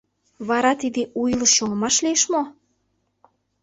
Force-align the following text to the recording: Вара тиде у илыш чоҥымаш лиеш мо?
Вара 0.47 0.71
тиде 0.81 1.01
у 1.19 1.21
илыш 1.33 1.51
чоҥымаш 1.57 1.95
лиеш 2.03 2.23
мо? 2.33 2.43